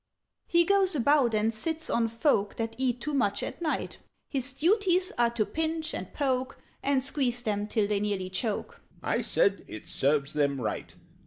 [0.47, 5.11] "He goes about and sits on folk That eat too much at night: His duties
[5.15, 9.87] are to pinch, and poke, And squeeze them till they nearly choke." (I said "It
[9.87, 10.95] serves them right!")